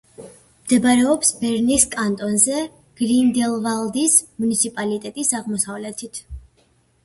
მდებარეობს 0.61 1.29
ბერნის 1.41 1.85
კანტონში, 1.91 2.63
გრინდელვალდის 3.03 4.19
მუნიციპალიტეტის 4.41 5.33
აღმოსავლეთით. 5.43 6.23